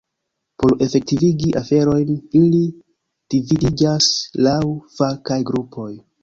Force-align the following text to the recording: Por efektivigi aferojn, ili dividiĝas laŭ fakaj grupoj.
Por 0.61 0.71
efektivigi 0.85 1.51
aferojn, 1.59 2.15
ili 2.39 2.63
dividiĝas 3.35 4.09
laŭ 4.49 4.57
fakaj 4.97 5.39
grupoj. 5.53 5.89